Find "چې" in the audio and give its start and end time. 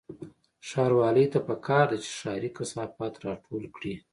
2.03-2.09